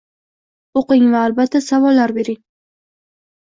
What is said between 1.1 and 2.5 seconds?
va albatta savollar bering!